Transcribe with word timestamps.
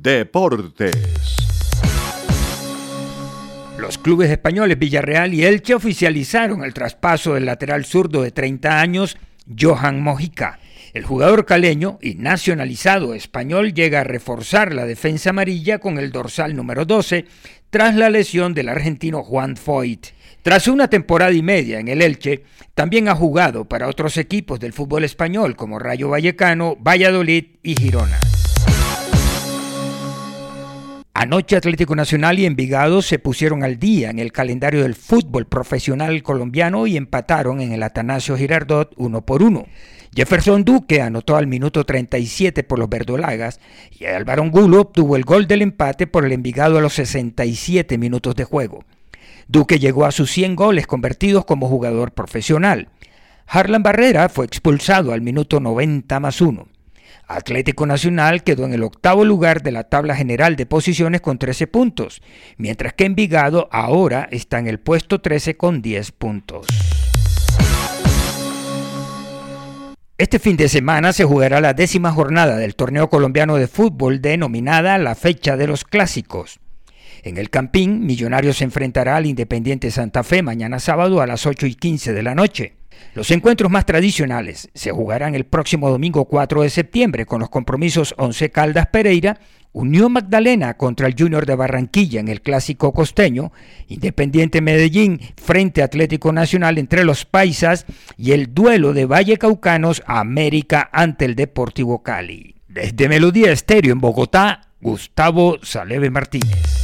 Deportes. 0.00 1.36
Los 3.78 3.98
clubes 3.98 4.30
españoles 4.30 4.78
Villarreal 4.78 5.34
y 5.34 5.44
Elche 5.44 5.74
oficializaron 5.74 6.62
el 6.64 6.72
traspaso 6.72 7.34
del 7.34 7.46
lateral 7.46 7.84
zurdo 7.84 8.22
de 8.22 8.30
30 8.30 8.80
años, 8.80 9.16
Johan 9.58 10.00
Mojica. 10.00 10.60
El 10.92 11.04
jugador 11.04 11.46
caleño 11.46 11.98
y 12.00 12.14
nacionalizado 12.14 13.14
español 13.14 13.74
llega 13.74 14.00
a 14.00 14.04
reforzar 14.04 14.74
la 14.74 14.84
defensa 14.84 15.30
amarilla 15.30 15.78
con 15.78 15.98
el 15.98 16.12
dorsal 16.12 16.54
número 16.54 16.84
12 16.84 17.24
tras 17.70 17.94
la 17.94 18.10
lesión 18.10 18.54
del 18.54 18.68
argentino 18.68 19.22
Juan 19.22 19.56
Foyt. 19.56 20.08
Tras 20.42 20.68
una 20.68 20.88
temporada 20.88 21.32
y 21.32 21.42
media 21.42 21.78
en 21.80 21.88
el 21.88 22.02
Elche, 22.02 22.44
también 22.74 23.08
ha 23.08 23.14
jugado 23.14 23.64
para 23.64 23.88
otros 23.88 24.16
equipos 24.16 24.60
del 24.60 24.72
fútbol 24.72 25.04
español 25.04 25.56
como 25.56 25.78
Rayo 25.78 26.08
Vallecano, 26.08 26.76
Valladolid 26.76 27.44
y 27.62 27.74
Girona. 27.74 28.18
Anoche 31.22 31.54
Atlético 31.54 31.94
Nacional 31.94 32.40
y 32.40 32.46
Envigado 32.46 33.00
se 33.00 33.20
pusieron 33.20 33.62
al 33.62 33.78
día 33.78 34.10
en 34.10 34.18
el 34.18 34.32
calendario 34.32 34.82
del 34.82 34.96
fútbol 34.96 35.46
profesional 35.46 36.20
colombiano 36.24 36.88
y 36.88 36.96
empataron 36.96 37.60
en 37.60 37.70
el 37.70 37.84
Atanasio 37.84 38.36
Girardot 38.36 38.92
uno 38.96 39.24
por 39.24 39.44
uno. 39.44 39.66
Jefferson 40.12 40.64
Duque 40.64 41.00
anotó 41.00 41.36
al 41.36 41.46
minuto 41.46 41.84
37 41.84 42.64
por 42.64 42.80
los 42.80 42.88
verdolagas 42.88 43.60
y 43.96 44.06
Álvaro 44.06 44.42
Angulo 44.42 44.80
obtuvo 44.80 45.14
el 45.14 45.22
gol 45.22 45.46
del 45.46 45.62
empate 45.62 46.08
por 46.08 46.24
el 46.24 46.32
Envigado 46.32 46.78
a 46.78 46.80
los 46.80 46.94
67 46.94 47.98
minutos 47.98 48.34
de 48.34 48.42
juego. 48.42 48.84
Duque 49.46 49.78
llegó 49.78 50.06
a 50.06 50.10
sus 50.10 50.28
100 50.32 50.56
goles 50.56 50.88
convertidos 50.88 51.44
como 51.44 51.68
jugador 51.68 52.10
profesional. 52.10 52.88
Harlan 53.46 53.84
Barrera 53.84 54.28
fue 54.28 54.44
expulsado 54.44 55.12
al 55.12 55.20
minuto 55.20 55.60
90 55.60 56.18
más 56.18 56.40
1. 56.40 56.66
Atlético 57.26 57.86
Nacional 57.86 58.42
quedó 58.42 58.64
en 58.64 58.74
el 58.74 58.82
octavo 58.82 59.24
lugar 59.24 59.62
de 59.62 59.72
la 59.72 59.84
tabla 59.84 60.14
general 60.14 60.56
de 60.56 60.66
posiciones 60.66 61.20
con 61.20 61.38
13 61.38 61.66
puntos, 61.66 62.22
mientras 62.56 62.92
que 62.92 63.04
Envigado 63.04 63.68
ahora 63.72 64.28
está 64.30 64.58
en 64.58 64.66
el 64.66 64.78
puesto 64.78 65.20
13 65.20 65.56
con 65.56 65.82
10 65.82 66.12
puntos. 66.12 66.66
Este 70.18 70.38
fin 70.38 70.56
de 70.56 70.68
semana 70.68 71.12
se 71.12 71.24
jugará 71.24 71.60
la 71.60 71.74
décima 71.74 72.12
jornada 72.12 72.56
del 72.56 72.76
torneo 72.76 73.10
colombiano 73.10 73.56
de 73.56 73.66
fútbol 73.66 74.20
denominada 74.20 74.96
la 74.98 75.14
fecha 75.14 75.56
de 75.56 75.66
los 75.66 75.84
clásicos. 75.84 76.60
En 77.24 77.38
el 77.38 77.50
Campín, 77.50 78.06
Millonarios 78.06 78.58
se 78.58 78.64
enfrentará 78.64 79.16
al 79.16 79.26
Independiente 79.26 79.90
Santa 79.90 80.22
Fe 80.22 80.42
mañana 80.42 80.78
sábado 80.80 81.20
a 81.20 81.26
las 81.26 81.46
8 81.46 81.66
y 81.66 81.74
15 81.74 82.12
de 82.12 82.22
la 82.22 82.34
noche. 82.34 82.74
Los 83.14 83.30
encuentros 83.30 83.70
más 83.70 83.84
tradicionales 83.84 84.70
se 84.74 84.90
jugarán 84.90 85.34
el 85.34 85.44
próximo 85.44 85.90
domingo 85.90 86.24
4 86.24 86.62
de 86.62 86.70
septiembre 86.70 87.26
con 87.26 87.40
los 87.40 87.50
compromisos 87.50 88.14
Once 88.16 88.50
Caldas 88.50 88.86
Pereira, 88.86 89.38
Unión 89.72 90.12
Magdalena 90.12 90.74
contra 90.78 91.06
el 91.06 91.14
Junior 91.18 91.44
de 91.46 91.54
Barranquilla 91.54 92.20
en 92.20 92.28
el 92.28 92.42
clásico 92.42 92.92
costeño, 92.92 93.52
Independiente 93.88 94.60
Medellín 94.60 95.20
frente 95.36 95.82
Atlético 95.82 96.32
Nacional 96.32 96.78
entre 96.78 97.04
los 97.04 97.24
paisas 97.24 97.86
y 98.16 98.32
el 98.32 98.54
duelo 98.54 98.92
de 98.92 99.06
Valle 99.06 99.36
Caucanos 99.38 100.02
América 100.06 100.88
ante 100.92 101.24
el 101.24 101.34
Deportivo 101.34 102.02
Cali. 102.02 102.56
Desde 102.68 103.08
Melodía 103.08 103.52
Estéreo 103.52 103.92
en 103.92 104.00
Bogotá, 104.00 104.68
Gustavo 104.80 105.58
Saleve 105.62 106.10
Martínez. 106.10 106.82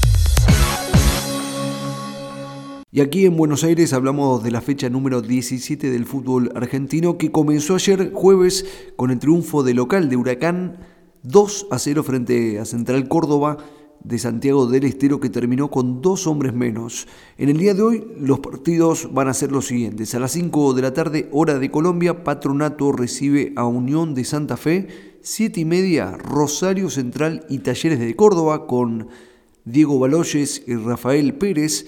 Y 2.91 3.03
aquí 3.03 3.27
en 3.27 3.36
Buenos 3.36 3.64
Aires 3.64 3.92
hablamos 3.92 4.42
de 4.42 4.50
la 4.50 4.62
fecha 4.62 4.89
número 4.89 5.20
17 5.20 5.91
del 5.91 6.06
fútbol 6.06 6.50
argentino 6.55 7.19
que 7.19 7.31
comenzó 7.31 7.75
ayer 7.75 8.12
jueves 8.14 8.64
con 8.97 9.11
el 9.11 9.19
triunfo 9.19 9.62
de 9.62 9.75
local 9.75 10.08
de 10.08 10.17
Huracán 10.17 10.78
2 11.22 11.66
a 11.70 11.78
0 11.78 12.03
frente 12.03 12.59
a 12.59 12.64
Central 12.64 13.06
Córdoba 13.06 13.59
de 14.03 14.19
Santiago 14.19 14.66
del 14.66 14.84
Estero 14.84 15.20
que 15.20 15.28
terminó 15.28 15.70
con 15.70 16.00
dos 16.00 16.27
hombres 16.27 16.55
menos. 16.55 17.06
En 17.36 17.50
el 17.50 17.59
día 17.59 17.75
de 17.75 17.83
hoy 17.83 18.06
los 18.16 18.41
partidos 18.41 19.12
van 19.12 19.28
a 19.28 19.34
ser 19.34 19.53
los 19.53 19.66
siguientes. 19.66 20.14
A 20.14 20.19
las 20.19 20.33
5 20.33 20.72
de 20.72 20.81
la 20.81 20.94
tarde, 20.94 21.28
hora 21.31 21.59
de 21.59 21.71
Colombia, 21.71 22.25
Patronato 22.25 22.93
recibe 22.93 23.53
a 23.56 23.66
Unión 23.66 24.15
de 24.15 24.25
Santa 24.25 24.56
Fe. 24.56 24.88
7 25.21 25.60
y 25.60 25.65
media, 25.66 26.12
Rosario 26.12 26.88
Central 26.88 27.44
y 27.50 27.59
Talleres 27.59 27.98
de 27.98 28.16
Córdoba 28.16 28.66
con 28.66 29.09
Diego 29.66 29.98
Baloyes 29.98 30.62
y 30.66 30.75
Rafael 30.75 31.34
Pérez 31.34 31.84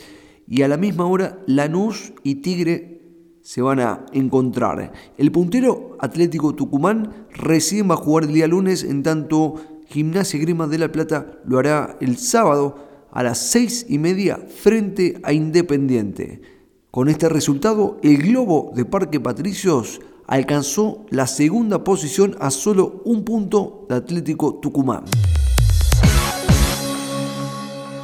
y 0.50 0.62
a 0.62 0.68
la 0.68 0.76
misma 0.76 1.06
hora 1.06 1.38
Lanús 1.46 2.12
y 2.24 2.36
Tigre 2.36 3.00
se 3.40 3.62
van 3.62 3.78
a 3.80 4.04
encontrar. 4.12 4.92
El 5.16 5.32
puntero 5.32 5.96
Atlético 6.00 6.54
Tucumán 6.54 7.28
recién 7.32 7.88
va 7.88 7.94
a 7.94 7.98
jugar 7.98 8.24
el 8.24 8.34
día 8.34 8.48
lunes, 8.48 8.82
en 8.82 9.02
tanto 9.04 9.54
Gimnasia 9.86 10.40
Grima 10.40 10.66
de 10.66 10.78
la 10.78 10.92
Plata 10.92 11.38
lo 11.46 11.58
hará 11.58 11.96
el 12.00 12.18
sábado 12.18 12.76
a 13.12 13.22
las 13.22 13.38
seis 13.38 13.86
y 13.88 13.98
media 13.98 14.36
frente 14.36 15.20
a 15.22 15.32
Independiente. 15.32 16.42
Con 16.90 17.08
este 17.08 17.28
resultado, 17.28 17.98
el 18.02 18.18
Globo 18.18 18.72
de 18.74 18.84
Parque 18.84 19.20
Patricios 19.20 20.00
alcanzó 20.26 21.06
la 21.10 21.28
segunda 21.28 21.84
posición 21.84 22.36
a 22.40 22.50
solo 22.50 23.02
un 23.04 23.24
punto 23.24 23.86
de 23.88 23.94
Atlético 23.94 24.56
Tucumán. 24.56 25.04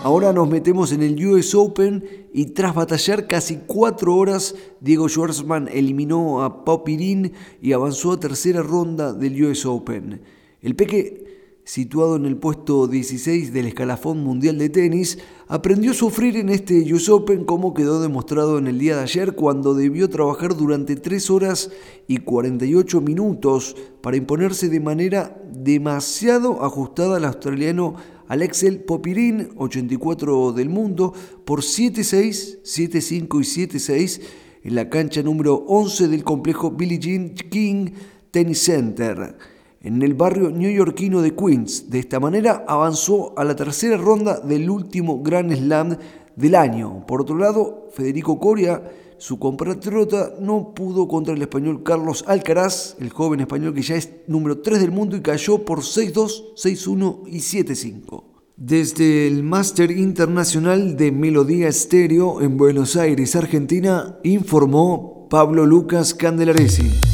Ahora 0.06 0.32
nos 0.32 0.48
metemos 0.48 0.92
en 0.92 1.02
el 1.02 1.26
US 1.26 1.52
Open 1.56 2.28
y 2.32 2.46
tras 2.52 2.76
batallar 2.76 3.26
casi 3.26 3.58
cuatro 3.66 4.14
horas, 4.14 4.54
Diego 4.80 5.08
Schwartzman 5.08 5.66
eliminó 5.66 6.44
a 6.44 6.64
Popirín 6.64 7.32
y 7.60 7.72
avanzó 7.72 8.12
a 8.12 8.20
tercera 8.20 8.62
ronda 8.62 9.12
del 9.12 9.44
US 9.44 9.66
Open. 9.66 10.20
El 10.62 10.76
peque, 10.76 11.58
situado 11.64 12.14
en 12.14 12.24
el 12.24 12.36
puesto 12.36 12.86
16 12.86 13.52
del 13.52 13.66
escalafón 13.66 14.22
mundial 14.22 14.58
de 14.58 14.68
tenis, 14.68 15.18
aprendió 15.48 15.90
a 15.90 15.94
sufrir 15.94 16.36
en 16.36 16.50
este 16.50 16.94
US 16.94 17.08
Open 17.08 17.44
como 17.44 17.74
quedó 17.74 18.00
demostrado 18.00 18.58
en 18.58 18.68
el 18.68 18.78
día 18.78 18.94
de 18.94 19.02
ayer 19.02 19.34
cuando 19.34 19.74
debió 19.74 20.08
trabajar 20.08 20.56
durante 20.56 20.94
3 20.94 21.30
horas 21.30 21.72
y 22.06 22.18
48 22.18 23.00
minutos 23.00 23.74
para 24.02 24.16
imponerse 24.16 24.68
de 24.68 24.78
manera 24.78 25.42
demasiado 25.52 26.62
ajustada 26.64 27.16
al 27.16 27.24
australiano 27.24 27.96
Alexel 28.28 28.80
Popirín, 28.80 29.50
84 29.56 30.52
del 30.52 30.68
mundo, 30.68 31.12
por 31.44 31.60
7-6, 31.60 32.62
7-5 32.62 33.40
y 33.40 33.66
7-6 33.68 34.20
en 34.64 34.74
la 34.74 34.88
cancha 34.88 35.22
número 35.22 35.54
11 35.68 36.08
del 36.08 36.24
complejo 36.24 36.72
Billie 36.72 36.98
Jean 36.98 37.34
King 37.34 37.90
Tennis 38.32 38.64
Center, 38.64 39.36
en 39.80 40.02
el 40.02 40.14
barrio 40.14 40.50
neoyorquino 40.50 41.22
de 41.22 41.34
Queens. 41.34 41.88
De 41.88 42.00
esta 42.00 42.18
manera 42.18 42.64
avanzó 42.66 43.38
a 43.38 43.44
la 43.44 43.54
tercera 43.54 43.96
ronda 43.96 44.40
del 44.40 44.68
último 44.68 45.22
Grand 45.22 45.52
Slam 45.54 45.96
del 46.34 46.54
año. 46.54 47.06
Por 47.06 47.20
otro 47.20 47.38
lado, 47.38 47.88
Federico 47.92 48.40
Coria 48.40 48.82
su 49.18 49.38
compatriota 49.38 50.34
no 50.40 50.74
pudo 50.74 51.08
contra 51.08 51.34
el 51.34 51.42
español 51.42 51.82
Carlos 51.82 52.24
Alcaraz, 52.26 52.96
el 53.00 53.10
joven 53.10 53.40
español 53.40 53.74
que 53.74 53.82
ya 53.82 53.96
es 53.96 54.10
número 54.26 54.58
3 54.58 54.80
del 54.80 54.90
mundo 54.90 55.16
y 55.16 55.22
cayó 55.22 55.64
por 55.64 55.80
6-2, 55.80 56.54
6-1 56.56 57.22
y 57.26 57.38
7-5. 57.38 58.24
Desde 58.56 59.26
el 59.26 59.42
Máster 59.42 59.90
Internacional 59.90 60.96
de 60.96 61.12
Melodía 61.12 61.68
Estéreo 61.68 62.40
en 62.40 62.56
Buenos 62.56 62.96
Aires, 62.96 63.36
Argentina, 63.36 64.18
informó 64.22 65.28
Pablo 65.28 65.66
Lucas 65.66 66.14
Candelaresi. 66.14 67.05